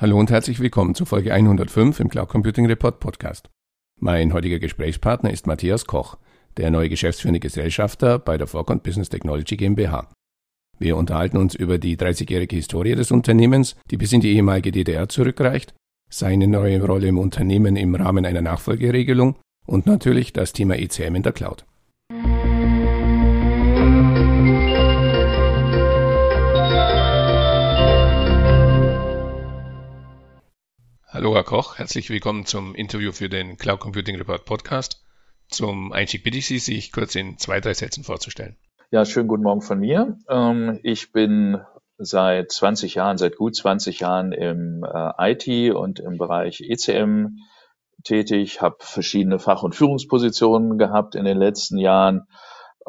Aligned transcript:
Hallo 0.00 0.16
und 0.16 0.30
herzlich 0.30 0.60
willkommen 0.60 0.94
zu 0.94 1.04
Folge 1.06 1.34
105 1.34 1.98
im 1.98 2.08
Cloud 2.08 2.28
Computing 2.28 2.66
Report 2.66 3.00
Podcast. 3.00 3.50
Mein 3.98 4.32
heutiger 4.32 4.60
Gesprächspartner 4.60 5.32
ist 5.32 5.48
Matthias 5.48 5.86
Koch, 5.86 6.18
der 6.56 6.70
neue 6.70 6.88
geschäftsführende 6.88 7.40
Gesellschafter 7.40 8.20
bei 8.20 8.38
der 8.38 8.46
Forcon 8.46 8.78
Business 8.78 9.08
Technology 9.08 9.56
GmbH. 9.56 10.08
Wir 10.78 10.96
unterhalten 10.96 11.36
uns 11.36 11.56
über 11.56 11.78
die 11.78 11.96
30-jährige 11.96 12.54
Historie 12.54 12.94
des 12.94 13.10
Unternehmens, 13.10 13.74
die 13.90 13.96
bis 13.96 14.12
in 14.12 14.20
die 14.20 14.32
ehemalige 14.36 14.70
DDR 14.70 15.08
zurückreicht, 15.08 15.74
seine 16.08 16.46
neue 16.46 16.80
Rolle 16.80 17.08
im 17.08 17.18
Unternehmen 17.18 17.74
im 17.74 17.96
Rahmen 17.96 18.24
einer 18.24 18.40
Nachfolgeregelung 18.40 19.34
und 19.66 19.86
natürlich 19.86 20.32
das 20.32 20.52
Thema 20.52 20.78
ECM 20.78 21.16
in 21.16 21.24
der 21.24 21.32
Cloud. 21.32 21.66
Hallo 31.18 31.34
Herr 31.34 31.42
Koch, 31.42 31.78
herzlich 31.78 32.10
willkommen 32.10 32.46
zum 32.46 32.76
Interview 32.76 33.10
für 33.10 33.28
den 33.28 33.56
Cloud 33.56 33.80
Computing 33.80 34.14
Report 34.14 34.44
Podcast. 34.44 35.04
Zum 35.48 35.92
Einstieg 35.92 36.22
bitte 36.22 36.38
ich 36.38 36.46
Sie, 36.46 36.60
sich 36.60 36.92
kurz 36.92 37.16
in 37.16 37.38
zwei, 37.38 37.58
drei 37.58 37.74
Sätzen 37.74 38.04
vorzustellen. 38.04 38.56
Ja, 38.92 39.04
schönen 39.04 39.26
guten 39.26 39.42
Morgen 39.42 39.60
von 39.60 39.80
mir. 39.80 40.16
Ähm, 40.28 40.78
ich 40.84 41.10
bin 41.10 41.60
seit 41.96 42.52
20 42.52 42.94
Jahren, 42.94 43.18
seit 43.18 43.34
gut 43.34 43.56
20 43.56 43.98
Jahren 43.98 44.30
im 44.30 44.84
äh, 44.84 45.32
IT 45.32 45.74
und 45.74 45.98
im 45.98 46.18
Bereich 46.18 46.60
ECM 46.60 47.38
tätig, 48.04 48.62
habe 48.62 48.76
verschiedene 48.78 49.40
Fach- 49.40 49.64
und 49.64 49.74
Führungspositionen 49.74 50.78
gehabt 50.78 51.16
in 51.16 51.24
den 51.24 51.38
letzten 51.38 51.78
Jahren, 51.78 52.28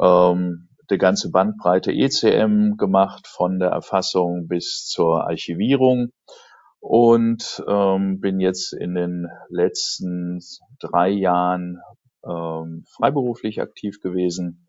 ähm, 0.00 0.68
die 0.88 0.98
ganze 0.98 1.32
Bandbreite 1.32 1.90
ECM 1.90 2.76
gemacht, 2.76 3.26
von 3.26 3.58
der 3.58 3.70
Erfassung 3.70 4.46
bis 4.46 4.86
zur 4.86 5.26
Archivierung 5.26 6.10
und 6.80 7.62
ähm, 7.68 8.20
bin 8.20 8.40
jetzt 8.40 8.72
in 8.72 8.94
den 8.94 9.28
letzten 9.48 10.40
drei 10.80 11.10
Jahren 11.10 11.80
ähm, 12.24 12.84
freiberuflich 12.88 13.60
aktiv 13.60 14.00
gewesen, 14.00 14.68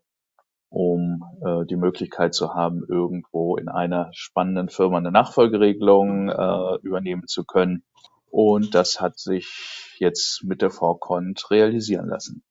um 0.68 1.22
äh, 1.44 1.66
die 1.66 1.76
Möglichkeit 1.76 2.34
zu 2.34 2.54
haben, 2.54 2.82
irgendwo 2.88 3.56
in 3.56 3.68
einer 3.68 4.10
spannenden 4.12 4.68
Firma 4.68 4.98
eine 4.98 5.10
Nachfolgeregelung 5.10 6.28
äh, 6.28 6.76
übernehmen 6.82 7.26
zu 7.26 7.44
können. 7.44 7.84
Und 8.30 8.74
das 8.74 9.00
hat 9.00 9.18
sich 9.18 9.94
jetzt 9.98 10.42
mit 10.44 10.62
der 10.62 10.70
Vorkont 10.70 11.50
realisieren 11.50 12.08
lassen. 12.08 12.42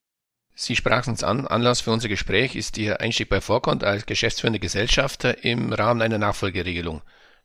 Sie 0.54 0.76
sprachen 0.76 1.14
es 1.14 1.24
an. 1.24 1.46
Anlass 1.46 1.80
für 1.80 1.90
unser 1.90 2.08
Gespräch 2.08 2.54
ist 2.54 2.78
Ihr 2.78 3.00
Einstieg 3.00 3.28
bei 3.28 3.40
Vorkont 3.40 3.82
als 3.82 4.06
geschäftsführende 4.06 4.60
Gesellschafter 4.60 5.44
im 5.44 5.72
Rahmen 5.72 6.02
einer 6.02 6.18
Nachfolgeregelung. 6.18 7.02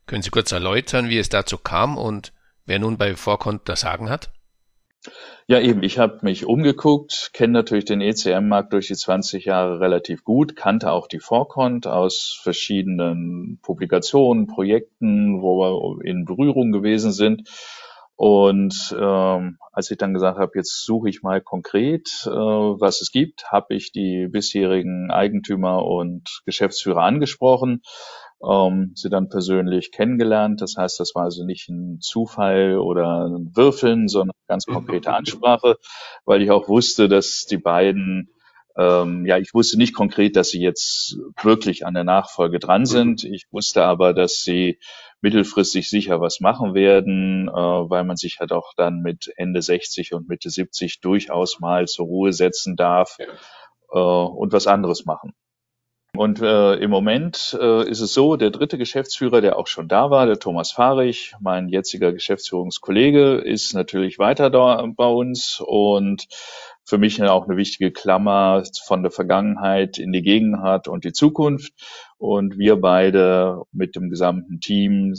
Können 0.08 0.22
Sie 0.22 0.30
kurz 0.30 0.52
erläutern, 0.52 1.10
wie 1.10 1.18
es 1.18 1.28
dazu 1.28 1.58
kam 1.58 1.98
und 1.98 2.32
wer 2.64 2.78
nun 2.78 2.96
bei 2.96 3.14
Vorkont 3.14 3.68
das 3.68 3.82
Sagen 3.82 4.08
hat? 4.08 4.30
Ja, 5.46 5.60
eben. 5.60 5.82
Ich 5.82 5.98
habe 5.98 6.20
mich 6.22 6.46
umgeguckt, 6.46 7.30
kenne 7.34 7.52
natürlich 7.52 7.84
den 7.84 8.00
ECM-Markt 8.00 8.72
durch 8.72 8.86
die 8.86 8.94
20 8.94 9.44
Jahre 9.44 9.80
relativ 9.80 10.24
gut, 10.24 10.56
kannte 10.56 10.92
auch 10.92 11.08
die 11.08 11.20
Vorkont 11.20 11.86
aus 11.86 12.40
verschiedenen 12.42 13.58
Publikationen, 13.62 14.46
Projekten, 14.46 15.42
wo 15.42 15.58
wir 15.58 16.04
in 16.06 16.24
Berührung 16.24 16.72
gewesen 16.72 17.12
sind. 17.12 17.46
Und 18.16 18.96
ähm, 18.98 19.58
als 19.72 19.90
ich 19.90 19.98
dann 19.98 20.14
gesagt 20.14 20.38
habe, 20.38 20.52
jetzt 20.54 20.86
suche 20.86 21.10
ich 21.10 21.22
mal 21.22 21.42
konkret, 21.42 22.08
äh, 22.26 22.30
was 22.30 23.02
es 23.02 23.12
gibt, 23.12 23.52
habe 23.52 23.74
ich 23.74 23.92
die 23.92 24.26
bisherigen 24.26 25.10
Eigentümer 25.10 25.84
und 25.84 26.40
Geschäftsführer 26.46 27.02
angesprochen 27.02 27.82
ähm, 28.42 28.92
sie 28.94 29.10
dann 29.10 29.28
persönlich 29.28 29.92
kennengelernt. 29.92 30.60
Das 30.60 30.76
heißt, 30.76 31.00
das 31.00 31.14
war 31.14 31.24
also 31.24 31.44
nicht 31.44 31.68
ein 31.68 32.00
Zufall 32.00 32.78
oder 32.78 33.26
ein 33.26 33.52
Würfeln, 33.54 34.08
sondern 34.08 34.34
ganz 34.46 34.66
konkrete 34.66 35.12
Ansprache, 35.12 35.76
weil 36.24 36.42
ich 36.42 36.50
auch 36.50 36.68
wusste, 36.68 37.08
dass 37.08 37.46
die 37.48 37.58
beiden 37.58 38.30
ähm, 38.78 39.26
ja, 39.26 39.38
ich 39.38 39.54
wusste 39.54 39.76
nicht 39.76 39.92
konkret, 39.92 40.36
dass 40.36 40.50
sie 40.50 40.60
jetzt 40.60 41.18
wirklich 41.42 41.84
an 41.84 41.94
der 41.94 42.04
Nachfolge 42.04 42.60
dran 42.60 42.86
sind. 42.86 43.24
Ich 43.24 43.46
wusste 43.50 43.82
aber, 43.82 44.14
dass 44.14 44.42
sie 44.42 44.78
mittelfristig 45.20 45.90
sicher 45.90 46.20
was 46.20 46.38
machen 46.38 46.74
werden, 46.74 47.48
äh, 47.48 47.52
weil 47.52 48.04
man 48.04 48.16
sich 48.16 48.38
halt 48.38 48.52
auch 48.52 48.72
dann 48.76 49.00
mit 49.00 49.32
Ende 49.36 49.62
60 49.62 50.14
und 50.14 50.28
Mitte 50.28 50.48
70 50.48 51.00
durchaus 51.00 51.58
mal 51.58 51.86
zur 51.86 52.06
Ruhe 52.06 52.32
setzen 52.32 52.76
darf 52.76 53.16
äh, 53.18 53.98
und 53.98 54.52
was 54.52 54.68
anderes 54.68 55.04
machen. 55.06 55.32
Und 56.18 56.42
äh, 56.42 56.74
im 56.74 56.90
Moment 56.90 57.56
äh, 57.62 57.88
ist 57.88 58.00
es 58.00 58.12
so, 58.12 58.34
der 58.34 58.50
dritte 58.50 58.76
Geschäftsführer, 58.76 59.40
der 59.40 59.56
auch 59.56 59.68
schon 59.68 59.86
da 59.86 60.10
war, 60.10 60.26
der 60.26 60.40
Thomas 60.40 60.72
Fahrich, 60.72 61.32
mein 61.38 61.68
jetziger 61.68 62.12
Geschäftsführungskollege, 62.12 63.34
ist 63.36 63.72
natürlich 63.72 64.18
weiter 64.18 64.50
da 64.50 64.84
bei 64.96 65.06
uns 65.06 65.62
und 65.64 66.26
für 66.84 66.98
mich 66.98 67.22
auch 67.22 67.46
eine 67.46 67.56
wichtige 67.56 67.92
Klammer 67.92 68.64
von 68.84 69.04
der 69.04 69.12
Vergangenheit 69.12 69.98
in 69.98 70.10
die 70.10 70.22
Gegenwart 70.22 70.88
und 70.88 71.04
die 71.04 71.12
Zukunft. 71.12 71.72
Und 72.16 72.58
wir 72.58 72.80
beide 72.80 73.62
mit 73.70 73.94
dem 73.94 74.10
gesamten 74.10 74.58
Team 74.58 75.14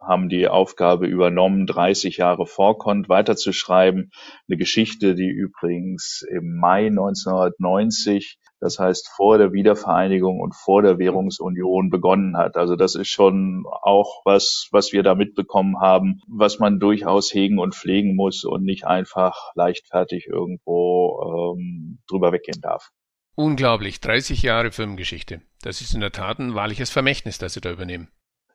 haben 0.00 0.30
die 0.30 0.48
Aufgabe 0.48 1.06
übernommen, 1.06 1.66
30 1.66 2.16
Jahre 2.16 2.46
Vorkont 2.46 3.10
weiterzuschreiben. 3.10 4.12
Eine 4.48 4.56
Geschichte, 4.56 5.14
die 5.14 5.28
übrigens 5.28 6.24
im 6.26 6.56
Mai 6.56 6.86
1990 6.86 8.38
das 8.60 8.78
heißt 8.78 9.08
vor 9.08 9.38
der 9.38 9.52
Wiedervereinigung 9.52 10.40
und 10.40 10.54
vor 10.54 10.82
der 10.82 10.98
Währungsunion 10.98 11.90
begonnen 11.90 12.36
hat. 12.36 12.56
Also 12.56 12.76
das 12.76 12.94
ist 12.94 13.08
schon 13.08 13.64
auch 13.82 14.22
was, 14.24 14.68
was 14.72 14.92
wir 14.92 15.02
da 15.02 15.14
mitbekommen 15.14 15.80
haben, 15.80 16.20
was 16.26 16.58
man 16.58 16.80
durchaus 16.80 17.32
hegen 17.32 17.58
und 17.58 17.74
pflegen 17.74 18.16
muss 18.16 18.44
und 18.44 18.64
nicht 18.64 18.86
einfach 18.86 19.52
leichtfertig 19.54 20.26
irgendwo 20.26 21.54
ähm, 21.56 21.98
drüber 22.08 22.32
weggehen 22.32 22.60
darf. 22.60 22.90
Unglaublich, 23.34 24.00
30 24.00 24.42
Jahre 24.42 24.72
Firmengeschichte. 24.72 25.40
Das 25.62 25.80
ist 25.80 25.94
in 25.94 26.00
der 26.00 26.12
Tat 26.12 26.40
ein 26.40 26.54
wahrliches 26.54 26.90
Vermächtnis, 26.90 27.38
das 27.38 27.54
Sie 27.54 27.60
da 27.60 27.70
übernehmen. 27.70 28.08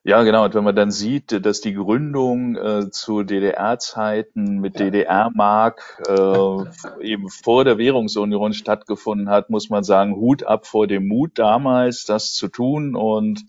Ja, 0.06 0.22
genau. 0.22 0.44
Und 0.44 0.54
wenn 0.54 0.64
man 0.64 0.76
dann 0.76 0.90
sieht, 0.90 1.32
dass 1.46 1.62
die 1.62 1.72
Gründung 1.72 2.56
äh, 2.56 2.90
zu 2.90 3.22
DDR-Zeiten 3.22 4.60
mit 4.60 4.78
DDR-Mark 4.78 6.02
äh, 6.06 7.02
eben 7.06 7.30
vor 7.30 7.64
der 7.64 7.78
Währungsunion 7.78 8.52
stattgefunden 8.52 9.30
hat, 9.30 9.48
muss 9.48 9.70
man 9.70 9.82
sagen, 9.82 10.14
Hut 10.16 10.42
ab 10.44 10.66
vor 10.66 10.86
dem 10.86 11.08
Mut 11.08 11.38
damals, 11.38 12.04
das 12.04 12.34
zu 12.34 12.48
tun 12.48 12.94
und 12.94 13.44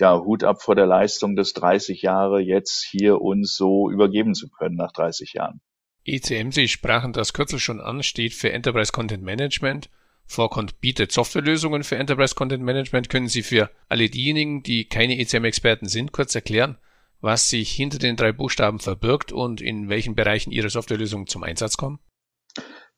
ja, 0.00 0.18
Hut 0.18 0.44
ab 0.44 0.62
vor 0.62 0.74
der 0.74 0.86
Leistung 0.86 1.36
des 1.36 1.52
30 1.52 2.00
Jahre 2.00 2.40
jetzt 2.40 2.86
hier 2.90 3.20
uns 3.20 3.54
so 3.54 3.90
übergeben 3.90 4.34
zu 4.34 4.48
können 4.48 4.76
nach 4.76 4.92
30 4.92 5.34
Jahren. 5.34 5.60
ECM, 6.06 6.52
Sie 6.52 6.68
sprachen 6.68 7.12
das 7.12 7.34
Kürzel 7.34 7.58
schon 7.58 7.82
an, 7.82 8.02
steht 8.02 8.32
für 8.32 8.50
Enterprise 8.50 8.92
Content 8.92 9.24
Management 9.24 9.90
Vorkont 10.28 10.80
bietet 10.80 11.10
Softwarelösungen 11.10 11.82
für 11.82 11.96
Enterprise 11.96 12.34
Content 12.34 12.62
Management. 12.62 13.08
Können 13.08 13.28
Sie 13.28 13.42
für 13.42 13.70
alle 13.88 14.10
diejenigen, 14.10 14.62
die 14.62 14.84
keine 14.84 15.18
ECM-Experten 15.18 15.88
sind, 15.88 16.12
kurz 16.12 16.34
erklären, 16.34 16.76
was 17.22 17.48
sich 17.48 17.72
hinter 17.72 17.98
den 17.98 18.14
drei 18.14 18.32
Buchstaben 18.32 18.78
verbirgt 18.78 19.32
und 19.32 19.62
in 19.62 19.88
welchen 19.88 20.14
Bereichen 20.14 20.52
Ihre 20.52 20.68
Softwarelösungen 20.68 21.26
zum 21.26 21.42
Einsatz 21.42 21.78
kommen? 21.78 21.98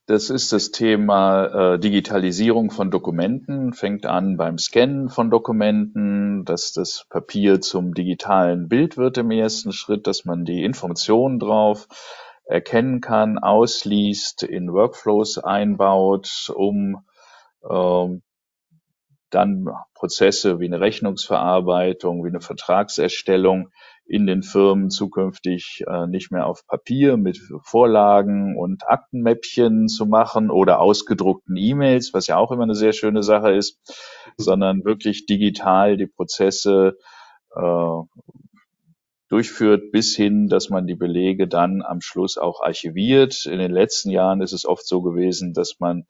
Das 0.06 0.28
ist 0.28 0.52
das 0.52 0.72
Thema 0.72 1.74
äh, 1.74 1.78
Digitalisierung 1.78 2.72
von 2.72 2.90
Dokumenten. 2.90 3.74
Fängt 3.74 4.06
an 4.06 4.36
beim 4.36 4.58
Scannen 4.58 5.08
von 5.08 5.30
Dokumenten, 5.30 6.44
dass 6.44 6.72
das 6.72 7.06
Papier 7.08 7.60
zum 7.60 7.94
digitalen 7.94 8.68
Bild 8.68 8.96
wird 8.96 9.18
im 9.18 9.30
ersten 9.30 9.70
Schritt, 9.70 10.08
dass 10.08 10.24
man 10.24 10.44
die 10.44 10.64
Informationen 10.64 11.38
drauf 11.38 11.86
erkennen 12.44 13.00
kann, 13.00 13.38
ausliest, 13.38 14.42
in 14.42 14.72
Workflows 14.72 15.38
einbaut, 15.38 16.52
um 16.56 17.04
ähm, 17.68 18.22
dann 19.30 19.68
Prozesse 19.94 20.58
wie 20.60 20.66
eine 20.66 20.80
Rechnungsverarbeitung, 20.80 22.24
wie 22.24 22.28
eine 22.28 22.40
Vertragserstellung 22.40 23.70
in 24.04 24.26
den 24.26 24.42
Firmen 24.42 24.90
zukünftig 24.90 25.84
äh, 25.86 26.08
nicht 26.08 26.32
mehr 26.32 26.46
auf 26.46 26.66
Papier 26.66 27.16
mit 27.16 27.38
Vorlagen 27.62 28.56
und 28.56 28.88
Aktenmäppchen 28.88 29.86
zu 29.86 30.04
machen 30.04 30.50
oder 30.50 30.80
ausgedruckten 30.80 31.56
E-Mails, 31.56 32.12
was 32.12 32.26
ja 32.26 32.36
auch 32.36 32.50
immer 32.50 32.64
eine 32.64 32.74
sehr 32.74 32.92
schöne 32.92 33.22
Sache 33.22 33.52
ist, 33.52 33.78
sondern 34.36 34.84
wirklich 34.84 35.26
digital 35.26 35.96
die 35.96 36.08
Prozesse 36.08 36.96
äh, 37.54 38.02
durchführt, 39.28 39.92
bis 39.92 40.16
hin, 40.16 40.48
dass 40.48 40.70
man 40.70 40.88
die 40.88 40.96
Belege 40.96 41.46
dann 41.46 41.82
am 41.82 42.00
Schluss 42.00 42.36
auch 42.36 42.60
archiviert. 42.62 43.46
In 43.46 43.60
den 43.60 43.70
letzten 43.70 44.10
Jahren 44.10 44.42
ist 44.42 44.52
es 44.52 44.66
oft 44.66 44.84
so 44.84 45.02
gewesen, 45.02 45.54
dass 45.54 45.78
man 45.78 46.06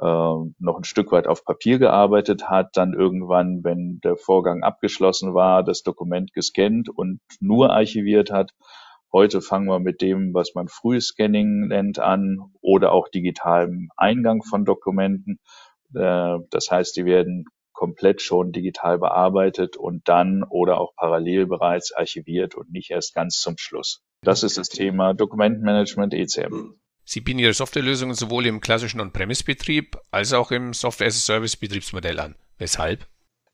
noch 0.00 0.76
ein 0.76 0.84
Stück 0.84 1.12
weit 1.12 1.26
auf 1.28 1.44
Papier 1.44 1.78
gearbeitet 1.78 2.50
hat, 2.50 2.76
dann 2.76 2.94
irgendwann, 2.94 3.62
wenn 3.62 4.00
der 4.02 4.16
Vorgang 4.16 4.62
abgeschlossen 4.62 5.34
war, 5.34 5.62
das 5.62 5.82
Dokument 5.82 6.32
gescannt 6.32 6.88
und 6.88 7.20
nur 7.40 7.70
archiviert 7.70 8.30
hat. 8.30 8.52
Heute 9.12 9.40
fangen 9.40 9.68
wir 9.68 9.78
mit 9.78 10.02
dem, 10.02 10.34
was 10.34 10.56
man 10.56 10.66
Frühscanning 10.66 11.68
nennt, 11.68 12.00
an 12.00 12.38
oder 12.60 12.90
auch 12.90 13.08
digitalem 13.08 13.90
Eingang 13.96 14.42
von 14.42 14.64
Dokumenten. 14.64 15.38
Äh, 15.94 16.38
das 16.50 16.68
heißt, 16.72 16.96
die 16.96 17.04
werden 17.04 17.44
komplett 17.72 18.22
schon 18.22 18.50
digital 18.50 18.98
bearbeitet 18.98 19.76
und 19.76 20.08
dann 20.08 20.42
oder 20.42 20.80
auch 20.80 20.96
parallel 20.96 21.46
bereits 21.46 21.92
archiviert 21.92 22.56
und 22.56 22.72
nicht 22.72 22.90
erst 22.90 23.14
ganz 23.14 23.38
zum 23.38 23.56
Schluss. 23.56 24.02
Das 24.22 24.42
ist 24.42 24.58
das 24.58 24.68
Thema 24.68 25.14
Dokumentenmanagement 25.14 26.14
ECM. 26.14 26.80
Sie 27.04 27.20
bieten 27.20 27.38
Ihre 27.38 27.52
Softwarelösungen 27.52 28.14
sowohl 28.14 28.46
im 28.46 28.60
klassischen 28.60 29.00
On-Premise-Betrieb 29.00 29.96
als 30.10 30.32
auch 30.32 30.50
im 30.50 30.72
Software-as-a-Service-Betriebsmodell 30.72 32.18
an. 32.18 32.34
Weshalb? 32.58 33.06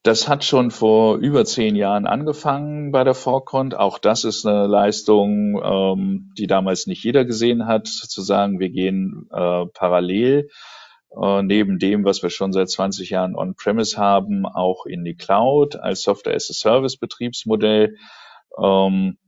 Das 0.03 0.29
hat 0.29 0.45
schon 0.45 0.71
vor 0.71 1.19
über 1.19 1.45
zehn 1.45 1.77
Jahren 1.77 2.07
angefangen 2.07 2.91
bei 2.91 3.05
der 3.05 3.15
Forcont. 3.15 3.75
Auch 3.75 3.99
das 3.99 4.25
ist 4.25 4.47
eine 4.47 4.67
Leistung, 4.67 5.61
ähm, 5.63 6.33
die 6.39 6.47
damals 6.47 6.87
nicht 6.87 7.05
jeder 7.05 7.27
gesehen 7.27 7.67
hat, 7.67 7.87
zu 7.87 8.23
sagen, 8.23 8.61
wir 8.61 8.71
gehen 8.71 9.29
äh, 9.31 9.67
parallel 9.67 10.49
äh, 11.21 11.43
neben 11.43 11.79
dem, 11.79 12.05
was 12.05 12.23
wir 12.23 12.31
schon 12.31 12.53
seit 12.53 12.71
20 12.71 13.11
Jahren 13.11 13.37
on-premise 13.37 13.99
haben, 13.99 14.47
auch 14.47 14.87
in 14.87 15.05
die 15.05 15.17
Cloud 15.17 15.77
als 15.77 16.03
Software-as-a-Service-Betriebsmodell. 16.03 17.97
Ähm, 18.59 19.19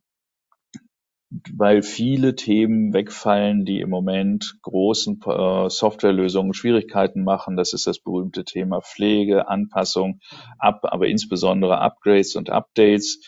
weil 1.55 1.83
viele 1.83 2.35
Themen 2.35 2.93
wegfallen, 2.93 3.65
die 3.65 3.81
im 3.81 3.91
Moment 3.91 4.57
großen 4.63 5.21
äh, 5.27 5.71
Softwarelösungen 5.71 6.53
Schwierigkeiten 6.53 7.25
machen. 7.25 7.57
Das 7.57 7.73
ist 7.73 7.87
das 7.87 7.99
berühmte 7.99 8.45
Thema 8.45 8.81
Pflege, 8.83 9.49
Anpassung, 9.49 10.21
ab, 10.59 10.81
aber 10.83 11.07
insbesondere 11.07 11.79
Upgrades 11.79 12.37
und 12.37 12.51
Updates. 12.51 13.21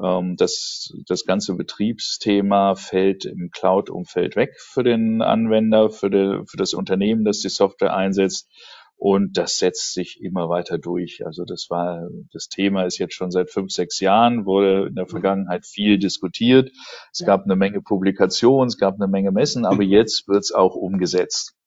Ähm, 0.00 0.36
das, 0.36 0.92
das 1.06 1.24
ganze 1.24 1.54
Betriebsthema 1.56 2.76
fällt 2.76 3.24
im 3.24 3.50
Cloud-Umfeld 3.50 4.36
weg 4.36 4.54
für 4.58 4.84
den 4.84 5.22
Anwender, 5.22 5.90
für, 5.90 6.10
die, 6.10 6.42
für 6.46 6.56
das 6.56 6.74
Unternehmen, 6.74 7.24
das 7.24 7.40
die 7.40 7.48
Software 7.48 7.94
einsetzt. 7.94 8.48
Und 8.98 9.38
das 9.38 9.58
setzt 9.58 9.94
sich 9.94 10.20
immer 10.20 10.48
weiter 10.48 10.76
durch. 10.76 11.24
Also 11.24 11.44
das 11.44 11.68
war, 11.70 12.08
das 12.32 12.48
Thema 12.48 12.82
ist 12.82 12.98
jetzt 12.98 13.14
schon 13.14 13.30
seit 13.30 13.48
fünf, 13.48 13.70
sechs 13.70 14.00
Jahren, 14.00 14.44
wurde 14.44 14.88
in 14.88 14.96
der 14.96 15.04
mhm. 15.04 15.10
Vergangenheit 15.10 15.64
viel 15.66 15.98
diskutiert. 15.98 16.72
Es 17.12 17.24
gab 17.24 17.44
eine 17.44 17.54
Menge 17.54 17.80
Publikationen, 17.80 18.66
es 18.66 18.76
gab 18.76 18.96
eine 18.96 19.06
Menge 19.06 19.30
Messen, 19.30 19.64
aber 19.64 19.82
jetzt 19.84 20.26
wird 20.26 20.40
es 20.40 20.52
auch 20.52 20.74
umgesetzt. 20.74 21.57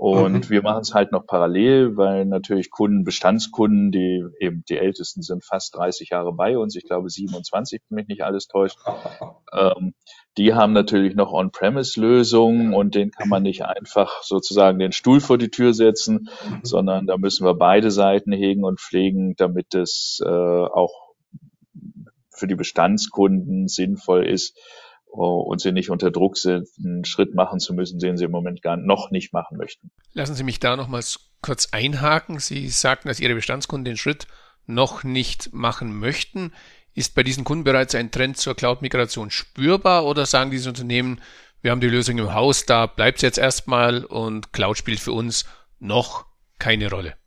Und 0.00 0.32
mhm. 0.32 0.50
wir 0.50 0.62
machen 0.62 0.82
es 0.82 0.94
halt 0.94 1.10
noch 1.10 1.26
parallel, 1.26 1.96
weil 1.96 2.24
natürlich 2.24 2.70
Kunden, 2.70 3.02
Bestandskunden, 3.02 3.90
die 3.90 4.24
eben 4.38 4.62
die 4.68 4.76
ältesten 4.78 5.22
sind 5.22 5.44
fast 5.44 5.74
30 5.74 6.10
Jahre 6.10 6.32
bei 6.32 6.56
uns, 6.56 6.76
ich 6.76 6.84
glaube 6.84 7.10
27, 7.10 7.82
wenn 7.88 7.96
mich 7.96 8.06
nicht 8.06 8.22
alles 8.22 8.46
täuscht, 8.46 8.78
ähm, 9.52 9.94
die 10.36 10.54
haben 10.54 10.72
natürlich 10.72 11.16
noch 11.16 11.32
On-Premise-Lösungen 11.32 12.74
und 12.74 12.94
den 12.94 13.10
kann 13.10 13.28
man 13.28 13.42
nicht 13.42 13.64
einfach 13.64 14.22
sozusagen 14.22 14.78
den 14.78 14.92
Stuhl 14.92 15.18
vor 15.18 15.36
die 15.36 15.50
Tür 15.50 15.74
setzen, 15.74 16.28
mhm. 16.48 16.60
sondern 16.62 17.08
da 17.08 17.18
müssen 17.18 17.44
wir 17.44 17.54
beide 17.54 17.90
Seiten 17.90 18.30
hegen 18.30 18.62
und 18.62 18.80
pflegen, 18.80 19.34
damit 19.34 19.74
es 19.74 20.20
äh, 20.24 20.28
auch 20.28 20.94
für 22.30 22.46
die 22.46 22.54
Bestandskunden 22.54 23.66
sinnvoll 23.66 24.24
ist, 24.26 24.56
und 25.10 25.60
sie 25.60 25.72
nicht 25.72 25.90
unter 25.90 26.10
Druck 26.10 26.36
sind, 26.36 26.68
einen 26.84 27.04
Schritt 27.04 27.34
machen 27.34 27.60
zu 27.60 27.74
müssen, 27.74 27.98
den 27.98 28.16
sie 28.16 28.24
im 28.24 28.30
Moment 28.30 28.62
gar 28.62 28.76
noch 28.76 29.10
nicht 29.10 29.32
machen 29.32 29.56
möchten. 29.58 29.90
Lassen 30.12 30.34
Sie 30.34 30.44
mich 30.44 30.60
da 30.60 30.76
nochmals 30.76 31.30
kurz 31.42 31.68
einhaken. 31.72 32.38
Sie 32.38 32.68
sagten, 32.68 33.08
dass 33.08 33.20
Ihre 33.20 33.34
Bestandskunden 33.34 33.84
den 33.84 33.96
Schritt 33.96 34.26
noch 34.66 35.04
nicht 35.04 35.52
machen 35.52 35.98
möchten. 35.98 36.52
Ist 36.94 37.14
bei 37.14 37.22
diesen 37.22 37.44
Kunden 37.44 37.64
bereits 37.64 37.94
ein 37.94 38.10
Trend 38.10 38.36
zur 38.36 38.54
Cloud-Migration 38.54 39.30
spürbar 39.30 40.04
oder 40.04 40.26
sagen 40.26 40.50
diese 40.50 40.68
Unternehmen, 40.68 41.20
wir 41.60 41.72
haben 41.72 41.80
die 41.80 41.88
Lösung 41.88 42.18
im 42.18 42.34
Haus, 42.34 42.66
da 42.66 42.86
bleibt 42.86 43.18
es 43.18 43.22
jetzt 43.22 43.38
erstmal 43.38 44.04
und 44.04 44.52
Cloud 44.52 44.78
spielt 44.78 45.00
für 45.00 45.12
uns 45.12 45.44
noch 45.80 46.26
keine 46.58 46.90
Rolle? 46.90 47.17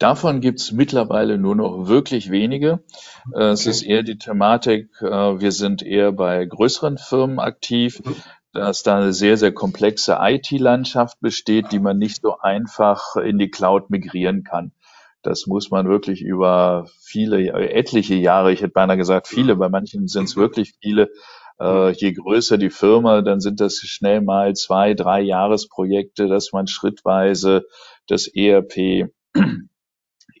Davon 0.00 0.40
gibt 0.40 0.60
es 0.60 0.72
mittlerweile 0.72 1.36
nur 1.36 1.54
noch 1.54 1.86
wirklich 1.86 2.30
wenige. 2.30 2.82
Okay. 3.28 3.38
Äh, 3.38 3.50
es 3.50 3.66
ist 3.66 3.82
eher 3.82 4.02
die 4.02 4.16
Thematik, 4.16 4.88
äh, 5.02 5.06
wir 5.06 5.52
sind 5.52 5.82
eher 5.82 6.10
bei 6.10 6.42
größeren 6.46 6.96
Firmen 6.96 7.38
aktiv, 7.38 8.00
mhm. 8.02 8.16
dass 8.54 8.82
da 8.82 8.96
eine 8.96 9.12
sehr, 9.12 9.36
sehr 9.36 9.52
komplexe 9.52 10.16
IT-Landschaft 10.18 11.20
besteht, 11.20 11.70
die 11.70 11.78
man 11.78 11.98
nicht 11.98 12.22
so 12.22 12.38
einfach 12.38 13.16
in 13.16 13.36
die 13.36 13.50
Cloud 13.50 13.90
migrieren 13.90 14.42
kann. 14.42 14.72
Das 15.20 15.46
muss 15.46 15.70
man 15.70 15.86
wirklich 15.86 16.22
über 16.22 16.86
viele, 17.02 17.52
etliche 17.52 18.14
Jahre, 18.14 18.52
ich 18.52 18.62
hätte 18.62 18.72
beinahe 18.72 18.96
gesagt 18.96 19.28
viele, 19.28 19.54
bei 19.54 19.68
manchen 19.68 20.08
sind 20.08 20.24
es 20.24 20.36
wirklich 20.36 20.72
viele, 20.80 21.10
äh, 21.60 21.92
je 21.92 22.14
größer 22.14 22.56
die 22.56 22.70
Firma, 22.70 23.20
dann 23.20 23.40
sind 23.40 23.60
das 23.60 23.74
schnell 23.76 24.22
mal 24.22 24.54
zwei, 24.54 24.94
drei 24.94 25.20
Jahresprojekte, 25.20 26.26
dass 26.26 26.52
man 26.52 26.68
schrittweise 26.68 27.66
das 28.06 28.28
ERP 28.28 29.10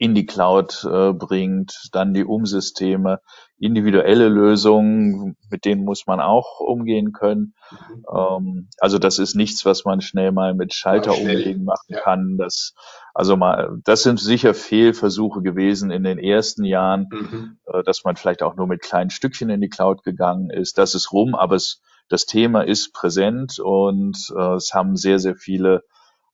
in 0.00 0.14
die 0.14 0.24
Cloud 0.24 0.88
äh, 0.90 1.12
bringt, 1.12 1.90
dann 1.92 2.14
die 2.14 2.24
Umsysteme, 2.24 3.20
individuelle 3.58 4.30
Lösungen, 4.30 5.36
mit 5.50 5.66
denen 5.66 5.84
muss 5.84 6.06
man 6.06 6.22
auch 6.22 6.58
umgehen 6.58 7.12
können. 7.12 7.52
Mhm. 7.70 8.06
Ähm, 8.10 8.68
also 8.78 8.98
das 8.98 9.18
ist 9.18 9.36
nichts, 9.36 9.66
was 9.66 9.84
man 9.84 10.00
schnell 10.00 10.32
mal 10.32 10.54
mit 10.54 10.72
Schalter 10.72 11.12
umlegen 11.18 11.64
machen 11.64 11.88
ja. 11.88 12.00
kann. 12.00 12.38
Das, 12.38 12.72
also 13.12 13.36
mal, 13.36 13.78
das 13.84 14.02
sind 14.02 14.18
sicher 14.18 14.54
Fehlversuche 14.54 15.42
gewesen 15.42 15.90
in 15.90 16.02
den 16.02 16.18
ersten 16.18 16.64
Jahren, 16.64 17.08
mhm. 17.10 17.58
äh, 17.66 17.82
dass 17.82 18.02
man 18.02 18.16
vielleicht 18.16 18.42
auch 18.42 18.56
nur 18.56 18.66
mit 18.66 18.80
kleinen 18.80 19.10
Stückchen 19.10 19.50
in 19.50 19.60
die 19.60 19.68
Cloud 19.68 20.02
gegangen 20.02 20.48
ist. 20.48 20.78
Das 20.78 20.94
ist 20.94 21.12
rum, 21.12 21.34
aber 21.34 21.56
es, 21.56 21.82
das 22.08 22.24
Thema 22.24 22.62
ist 22.62 22.94
präsent 22.94 23.58
und 23.58 24.16
äh, 24.34 24.54
es 24.54 24.72
haben 24.72 24.96
sehr, 24.96 25.18
sehr 25.18 25.36
viele 25.36 25.84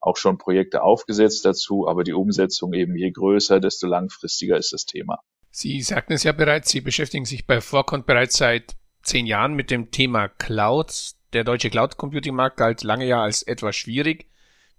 auch 0.01 0.17
schon 0.17 0.39
Projekte 0.39 0.83
aufgesetzt 0.83 1.45
dazu, 1.45 1.89
aber 1.89 2.05
die 2.05 2.13
Umsetzung 2.13 2.73
eben 2.73 2.97
je 2.97 3.11
größer, 3.11 3.61
desto 3.61 3.87
langfristiger 3.87 4.57
ist 4.57 4.73
das 4.73 4.85
Thema. 4.85 5.21
Sie 5.51 5.81
sagten 5.81 6.13
es 6.13 6.23
ja 6.23 6.33
bereits, 6.33 6.71
Sie 6.71 6.81
beschäftigen 6.81 7.25
sich 7.25 7.47
bei 7.47 7.61
Vorkont 7.61 8.07
bereits 8.07 8.37
seit 8.37 8.77
zehn 9.03 9.27
Jahren 9.27 9.55
mit 9.55 9.71
dem 9.71 9.91
Thema 9.91 10.29
Cloud. 10.29 11.13
Der 11.33 11.45
deutsche 11.45 11.71
Cloud 11.71 11.97
Computing 11.97 12.35
Markt 12.35 12.59
galt 12.59 12.83
lange 12.83 13.07
ja 13.07 13.23
als 13.23 13.43
etwas 13.43 13.77
schwierig. 13.77 14.27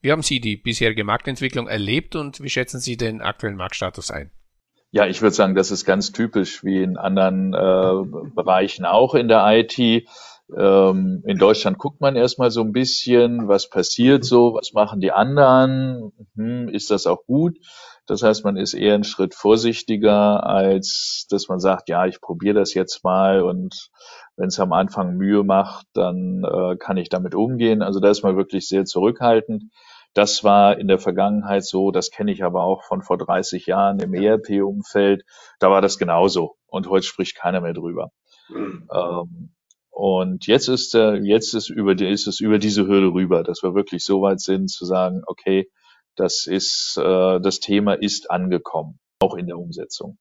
Wie 0.01 0.11
haben 0.11 0.21
Sie 0.21 0.39
die 0.39 0.57
bisherige 0.57 1.03
Marktentwicklung 1.03 1.67
erlebt 1.67 2.15
und 2.15 2.41
wie 2.41 2.49
schätzen 2.49 2.79
Sie 2.79 2.97
den 2.97 3.21
aktuellen 3.21 3.55
Marktstatus 3.55 4.11
ein? 4.11 4.31
Ja, 4.91 5.05
ich 5.05 5.21
würde 5.21 5.35
sagen, 5.35 5.55
das 5.55 5.71
ist 5.71 5.85
ganz 5.85 6.11
typisch 6.11 6.63
wie 6.63 6.81
in 6.81 6.97
anderen 6.97 7.53
äh, 7.53 8.29
Bereichen 8.33 8.85
auch 8.85 9.15
in 9.15 9.27
der 9.27 9.45
IT. 9.47 10.07
Ähm, 10.55 11.23
in 11.25 11.37
Deutschland 11.37 11.77
guckt 11.77 11.99
man 11.99 12.15
erstmal 12.15 12.51
so 12.51 12.61
ein 12.61 12.71
bisschen, 12.71 13.47
was 13.47 13.69
passiert 13.69 14.23
so, 14.23 14.53
was 14.53 14.73
machen 14.73 15.01
die 15.01 15.11
anderen, 15.11 16.13
hm, 16.35 16.69
ist 16.69 16.89
das 16.89 17.05
auch 17.05 17.25
gut? 17.25 17.57
Das 18.05 18.23
heißt, 18.23 18.45
man 18.45 18.55
ist 18.55 18.73
eher 18.73 18.95
einen 18.95 19.03
Schritt 19.03 19.35
vorsichtiger, 19.35 20.45
als 20.45 21.27
dass 21.29 21.49
man 21.49 21.59
sagt, 21.59 21.89
ja, 21.89 22.05
ich 22.05 22.21
probiere 22.21 22.55
das 22.55 22.73
jetzt 22.73 23.03
mal 23.03 23.41
und 23.41 23.89
wenn 24.37 24.47
es 24.47 24.59
am 24.59 24.71
Anfang 24.71 25.17
Mühe 25.17 25.43
macht, 25.43 25.87
dann 25.93 26.45
äh, 26.45 26.77
kann 26.77 26.95
ich 26.95 27.09
damit 27.09 27.35
umgehen. 27.35 27.81
Also 27.81 27.99
da 27.99 28.09
ist 28.09 28.23
man 28.23 28.37
wirklich 28.37 28.69
sehr 28.69 28.85
zurückhaltend. 28.85 29.65
Das 30.13 30.43
war 30.45 30.79
in 30.79 30.87
der 30.87 30.99
Vergangenheit 30.99 31.65
so, 31.65 31.91
das 31.91 32.09
kenne 32.09 32.31
ich 32.31 32.43
aber 32.43 32.63
auch 32.63 32.83
von 32.83 33.01
vor 33.01 33.17
30 33.17 33.65
Jahren 33.65 33.99
im 33.99 34.13
ERP-Umfeld. 34.13 35.25
Da 35.59 35.69
war 35.69 35.81
das 35.81 35.97
genauso 35.97 36.55
und 36.67 36.87
heute 36.87 37.05
spricht 37.05 37.35
keiner 37.35 37.59
mehr 37.59 37.73
drüber. 37.73 38.11
Mhm. 38.49 38.87
Ähm, 38.93 39.49
und 39.97 40.45
jetzt 40.45 40.67
ist, 40.67 40.93
äh, 40.93 41.15
jetzt 41.15 41.55
ist, 41.55 41.71
über, 41.71 41.95
die, 41.95 42.07
ist 42.07 42.27
es 42.27 42.39
über 42.39 42.59
diese 42.59 42.85
Hürde 42.85 43.07
rüber, 43.07 43.41
dass 43.41 43.63
wir 43.63 43.73
wirklich 43.73 44.03
so 44.03 44.21
weit 44.21 44.39
sind 44.39 44.69
zu 44.69 44.85
sagen, 44.85 45.23
okay, 45.25 45.71
das 46.15 46.45
ist, 46.45 46.99
äh, 46.99 47.39
das 47.39 47.59
Thema 47.59 47.95
ist 47.95 48.29
angekommen, 48.29 48.99
auch 49.17 49.33
in 49.33 49.47
der 49.47 49.57
Umsetzung. 49.57 50.19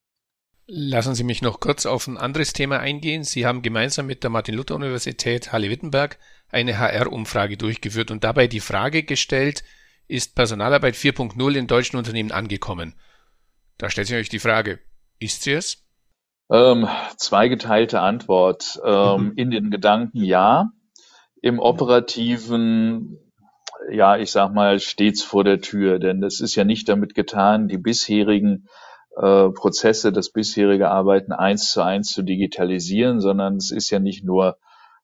Lassen 0.66 1.14
Sie 1.14 1.24
mich 1.24 1.42
noch 1.42 1.60
kurz 1.60 1.84
auf 1.84 2.06
ein 2.06 2.16
anderes 2.16 2.54
Thema 2.54 2.80
eingehen. 2.80 3.22
Sie 3.22 3.44
haben 3.44 3.60
gemeinsam 3.60 4.06
mit 4.06 4.22
der 4.22 4.30
Martin-Luther-Universität 4.30 5.52
Halle-Wittenberg 5.52 6.18
eine 6.48 6.78
HR-Umfrage 6.78 7.58
durchgeführt 7.58 8.10
und 8.10 8.24
dabei 8.24 8.46
die 8.46 8.60
Frage 8.60 9.02
gestellt, 9.02 9.62
ist 10.08 10.34
Personalarbeit 10.34 10.94
4.0 10.94 11.54
in 11.54 11.66
deutschen 11.66 11.98
Unternehmen 11.98 12.32
angekommen? 12.32 12.94
Da 13.76 13.90
stellt 13.90 14.06
sich 14.06 14.16
euch 14.16 14.30
die 14.30 14.38
Frage, 14.38 14.78
ist 15.18 15.42
sie 15.42 15.52
es? 15.52 15.85
Ähm, 16.50 16.88
zweigeteilte 17.16 18.00
Antwort. 18.00 18.80
Ähm, 18.84 19.24
mhm. 19.24 19.32
In 19.36 19.50
den 19.50 19.70
Gedanken 19.70 20.22
ja. 20.22 20.70
Im 21.42 21.58
operativen, 21.58 23.18
ja, 23.90 24.16
ich 24.16 24.30
sag 24.32 24.52
mal, 24.52 24.80
stets 24.80 25.22
vor 25.22 25.44
der 25.44 25.60
Tür. 25.60 25.98
Denn 25.98 26.22
es 26.22 26.40
ist 26.40 26.54
ja 26.54 26.64
nicht 26.64 26.88
damit 26.88 27.14
getan, 27.14 27.68
die 27.68 27.78
bisherigen 27.78 28.68
äh, 29.16 29.48
Prozesse, 29.50 30.12
das 30.12 30.30
bisherige 30.30 30.90
Arbeiten 30.90 31.32
eins 31.32 31.70
zu 31.70 31.82
eins 31.82 32.12
zu 32.12 32.22
digitalisieren, 32.22 33.20
sondern 33.20 33.56
es 33.56 33.70
ist 33.70 33.90
ja 33.90 33.98
nicht 33.98 34.24
nur 34.24 34.58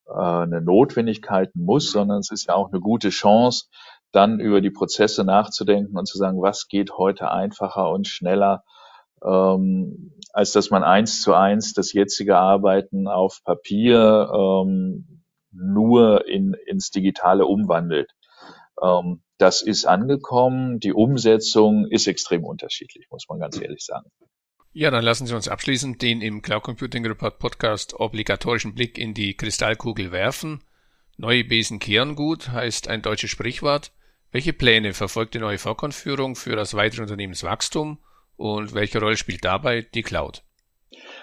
äh, 0.07 0.13
eine 0.13 0.61
Notwendigkeit, 0.61 1.55
muss, 1.55 1.91
sondern 1.91 2.19
es 2.19 2.31
ist 2.31 2.49
ja 2.49 2.55
auch 2.55 2.71
eine 2.71 2.81
gute 2.81 3.11
Chance, 3.11 3.67
dann 4.13 4.41
über 4.41 4.61
die 4.61 4.71
Prozesse 4.71 5.25
nachzudenken 5.25 5.97
und 5.97 6.07
zu 6.07 6.19
sagen, 6.19 6.43
was 6.43 6.69
geht 6.69 6.99
heute 6.99 7.31
einfacher 7.31 7.91
und 7.91 8.07
schneller 8.07 8.65
ähm, 9.25 10.12
als 10.33 10.52
dass 10.52 10.71
man 10.71 10.83
eins 10.83 11.21
zu 11.21 11.35
eins 11.35 11.75
das 11.75 11.93
jetzige 11.93 12.38
Arbeiten 12.38 13.07
auf 13.07 13.41
Papier 13.45 14.31
ähm, 14.35 15.25
nur 15.52 16.26
in, 16.26 16.55
ins 16.67 16.91
Digitale 16.91 17.47
umwandelt. 17.47 18.11
Ähm, 18.83 19.23
das 19.38 19.62
ist 19.62 19.85
angekommen. 19.85 20.81
Die 20.81 20.93
Umsetzung 20.93 21.87
ist 21.87 22.07
extrem 22.07 22.45
unterschiedlich, 22.45 23.07
muss 23.11 23.26
man 23.29 23.41
ganz 23.41 23.61
ehrlich 23.61 23.85
sagen. 23.85 24.09
Ja, 24.73 24.91
dann 24.91 25.05
lassen 25.05 25.26
Sie 25.26 25.35
uns 25.35 25.49
abschließend 25.49 26.00
den 26.00 26.23
im 26.23 26.41
Cloud 26.41 26.62
Computing 26.62 27.05
Report 27.05 27.38
Podcast 27.38 28.00
obligatorischen 28.00 28.75
Blick 28.75 28.97
in 28.97 29.12
die 29.12 29.37
Kristallkugel 29.37 30.12
werfen. 30.12 30.64
Neue 31.19 31.45
Besen 31.45 31.79
kehren 31.79 32.14
gut 32.14 32.49
heißt 32.49 32.88
ein 32.88 33.02
deutsches 33.02 33.31
Sprichwort. 33.31 33.93
Welche 34.31 34.55
Pläne 34.55 34.95
verfolgt 34.95 35.35
die 35.35 35.41
neue 35.41 35.59
Vorkonführung 35.59 36.37
für 36.37 36.57
das 36.57 36.73
weitere 36.73 37.02
Unternehmenswachstum 37.02 37.99
und 38.37 38.75
welche 38.75 39.01
Rolle 39.01 39.17
spielt 39.17 39.45
dabei 39.45 39.83
die 39.95 40.03
Cloud? 40.03 40.43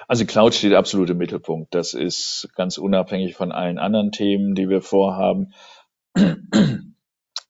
Also 0.08 0.26
Cloud 0.26 0.56
steht 0.56 0.74
absolut 0.74 1.10
im 1.12 1.18
Mittelpunkt. 1.18 1.76
Das 1.76 1.94
ist 1.94 2.50
ganz 2.56 2.78
unabhängig 2.78 3.36
von 3.36 3.52
allen 3.52 3.78
anderen 3.78 4.12
Themen, 4.12 4.56
die 4.56 4.68
wir 4.70 4.82
vorhaben. 4.82 5.54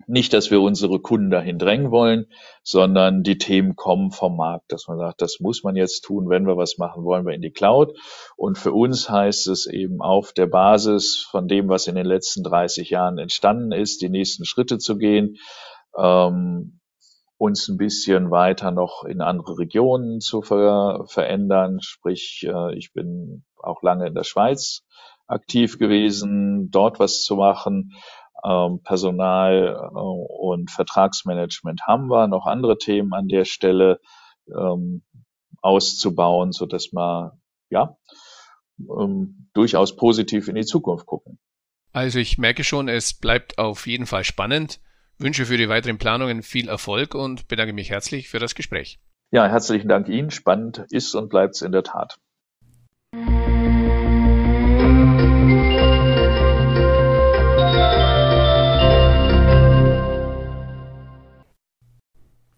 Nicht, 0.08 0.34
dass 0.34 0.50
wir 0.50 0.60
unsere 0.60 1.00
Kunden 1.00 1.30
dahin 1.30 1.60
drängen 1.60 1.92
wollen, 1.92 2.26
sondern 2.64 3.22
die 3.22 3.38
Themen 3.38 3.76
kommen 3.76 4.10
vom 4.10 4.36
Markt, 4.36 4.72
dass 4.72 4.88
man 4.88 4.98
sagt, 4.98 5.22
das 5.22 5.40
muss 5.40 5.64
man 5.64 5.76
jetzt 5.76 6.02
tun, 6.02 6.30
wenn 6.30 6.48
wir 6.48 6.58
was 6.58 6.80
machen, 6.80 7.04
wollen 7.04 7.28
wir 7.28 7.36
in 7.36 7.44
die 7.44 7.52
Cloud. 7.52 7.96
Und 8.36 8.58
für 8.58 8.74
uns 8.74 9.08
heißt 9.08 9.48
es 9.48 9.68
eben 9.68 10.02
auf 10.02 10.34
der 10.34 10.48
Basis 10.48 11.28
von 11.30 11.48
dem, 11.48 11.70
was 11.70 11.86
in 11.86 11.94
den 11.94 12.08
letzten 12.08 12.44
30 12.44 12.90
Jahren 12.90 13.20
entstanden 13.20 13.72
ist, 13.72 14.02
die 14.02 14.10
nächsten 14.10 14.46
Schritte 14.46 14.80
zu 14.80 14.98
gehen, 14.98 15.38
ähm, 15.96 16.79
uns 17.40 17.70
ein 17.70 17.78
bisschen 17.78 18.32
weiter 18.32 18.70
noch 18.70 19.06
in 19.06 19.22
andere 19.22 19.58
Regionen 19.58 20.20
zu 20.20 20.42
ver 20.42 21.06
verändern. 21.08 21.80
Sprich, 21.82 22.46
äh, 22.46 22.76
ich 22.76 22.92
bin 22.94 23.46
auch 23.56 23.82
lange 23.82 24.08
in 24.08 24.14
der 24.14 24.26
Schweiz 24.26 24.84
aktiv 25.26 25.80
gewesen, 25.80 26.70
dort 26.70 27.00
was 27.00 27.24
zu 27.24 27.38
machen 27.38 27.94
ähm, 28.44 28.82
Personal 28.84 29.90
äh, 29.94 29.98
und 29.98 30.70
Vertragsmanagement 30.70 31.82
haben 31.88 32.08
wir, 32.08 32.28
noch 32.28 32.46
andere 32.46 32.78
Themen 32.78 33.14
an 33.14 33.28
der 33.28 33.46
Stelle 33.46 34.00
ähm, 34.48 35.04
auszubauen, 35.62 36.52
so 36.52 36.66
dass 36.66 36.92
wir 36.92 37.40
ja 37.70 37.98
ähm, 38.80 39.50
durchaus 39.54 39.96
positiv 39.96 40.50
in 40.50 40.56
die 40.56 40.66
Zukunft 40.66 41.06
gucken. 41.06 41.40
Also 41.92 42.20
ich 42.20 42.38
merke 42.38 42.64
schon, 42.64 42.88
es 42.88 43.14
bleibt 43.14 43.58
auf 43.58 43.88
jeden 43.88 44.06
Fall 44.06 44.24
spannend. 44.24 44.80
Wünsche 45.22 45.46
für 45.46 45.58
die 45.58 45.68
weiteren 45.68 45.98
Planungen 45.98 46.44
viel 46.44 46.70
Erfolg 46.70 47.14
und 47.14 47.50
bedanke 47.50 47.74
mich 47.74 47.90
herzlich 47.90 48.30
für 48.30 48.40
das 48.40 48.56
Gespräch. 48.56 49.00
Ja, 49.32 49.48
herzlichen 49.48 49.90
Dank 49.90 50.08
Ihnen. 50.08 50.32
Spannend 50.32 50.86
ist 50.92 51.14
und 51.14 51.28
bleibt 51.30 51.56
es 51.56 51.62
in 51.62 51.74
der 51.74 51.84
Tat. 51.84 52.18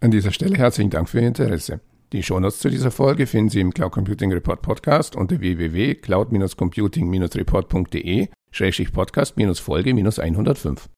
An 0.00 0.10
dieser 0.10 0.32
Stelle 0.32 0.56
herzlichen 0.56 0.90
Dank 0.90 1.08
für 1.08 1.20
Ihr 1.20 1.28
Interesse. 1.28 1.80
Die 2.12 2.22
Shownotes 2.22 2.60
zu 2.60 2.70
dieser 2.70 2.92
Folge 2.92 3.26
finden 3.26 3.50
Sie 3.50 3.60
im 3.60 3.74
Cloud 3.74 3.92
Computing 3.92 4.32
Report 4.32 4.62
Podcast 4.62 5.16
unter 5.16 5.40
www.cloud-computing-report.de 5.40 8.28
Podcast-Folge 8.92 9.90
105. 9.90 10.88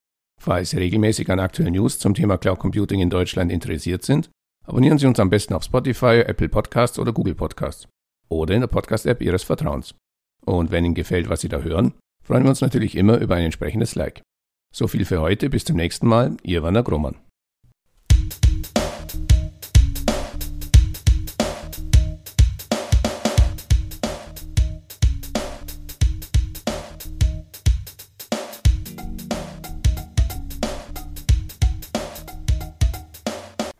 Falls 0.40 0.70
Sie 0.70 0.78
regelmäßig 0.78 1.30
an 1.30 1.40
aktuellen 1.40 1.74
News 1.74 1.98
zum 1.98 2.14
Thema 2.14 2.38
Cloud 2.38 2.58
Computing 2.58 3.00
in 3.00 3.10
Deutschland 3.10 3.50
interessiert 3.50 4.04
sind, 4.04 4.30
abonnieren 4.66 4.98
Sie 4.98 5.06
uns 5.06 5.18
am 5.18 5.30
besten 5.30 5.54
auf 5.54 5.64
Spotify, 5.64 6.22
Apple 6.26 6.48
Podcasts 6.48 6.98
oder 6.98 7.12
Google 7.12 7.34
Podcasts 7.34 7.88
oder 8.28 8.54
in 8.54 8.60
der 8.60 8.68
Podcast-App 8.68 9.22
Ihres 9.22 9.42
Vertrauens. 9.42 9.94
Und 10.44 10.70
wenn 10.70 10.84
Ihnen 10.84 10.94
gefällt, 10.94 11.28
was 11.28 11.40
Sie 11.40 11.48
da 11.48 11.60
hören, 11.60 11.94
freuen 12.22 12.42
wir 12.42 12.50
uns 12.50 12.60
natürlich 12.60 12.96
immer 12.96 13.18
über 13.18 13.36
ein 13.36 13.44
entsprechendes 13.44 13.94
Like. 13.94 14.22
So 14.74 14.88
viel 14.88 15.04
für 15.04 15.20
heute, 15.20 15.48
bis 15.50 15.64
zum 15.64 15.76
nächsten 15.76 16.08
Mal, 16.08 16.36
Ihr 16.42 16.62
Werner 16.62 16.82
Grummann. 16.82 17.23